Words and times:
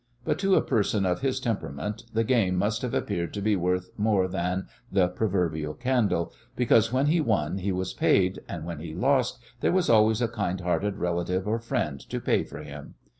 But 0.25 0.39
to 0.39 0.55
a 0.55 0.63
person 0.63 1.05
of 1.05 1.21
his 1.21 1.39
temperament 1.39 2.05
the 2.11 2.23
game 2.23 2.55
must 2.55 2.81
have 2.81 2.95
appeared 2.95 3.35
to 3.35 3.41
be 3.43 3.55
worth 3.55 3.91
more 3.99 4.27
than 4.27 4.65
the 4.91 5.07
proverbial 5.09 5.75
candle, 5.75 6.33
because 6.55 6.91
when 6.91 7.05
he 7.05 7.21
won 7.21 7.59
he 7.59 7.71
was 7.71 7.93
paid, 7.93 8.41
and 8.49 8.65
when 8.65 8.79
he 8.79 8.95
lost 8.95 9.37
there 9.59 9.71
was 9.71 9.91
always 9.91 10.19
a 10.19 10.27
kind 10.27 10.61
hearted 10.61 10.97
relative 10.97 11.47
or 11.47 11.59
friend 11.59 11.99
to 12.09 12.19
pay 12.19 12.43
for 12.43 12.63
him. 12.63 12.95